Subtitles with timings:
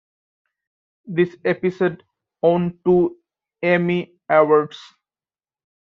[1.05, 2.03] This episode
[2.41, 3.19] won two
[3.61, 4.79] Emmy Awards.